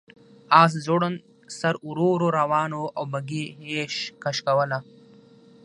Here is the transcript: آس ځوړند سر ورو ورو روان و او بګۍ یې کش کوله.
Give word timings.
آس 0.61 0.73
ځوړند 0.85 1.17
سر 1.59 1.73
ورو 1.87 2.07
ورو 2.13 2.27
روان 2.39 2.71
و 2.79 2.83
او 2.97 3.03
بګۍ 3.11 3.43
یې 3.71 3.83
کش 4.23 4.37
کوله. 4.47 4.79